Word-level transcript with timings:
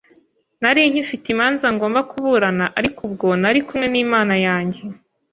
Nari 0.61 0.81
nkifite 0.91 1.25
imanza 1.33 1.67
ngomba 1.75 1.99
kuburana, 2.09 2.65
ariko 2.79 2.99
ubwo 3.07 3.27
nari 3.41 3.59
kumwe 3.67 3.87
n’Imana 3.93 4.33
yanjye, 4.45 4.81